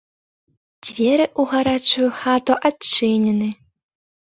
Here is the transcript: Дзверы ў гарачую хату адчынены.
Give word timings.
Дзверы 0.87 1.25
ў 1.27 1.41
гарачую 1.53 2.09
хату 2.25 2.53
адчынены. 2.75 3.57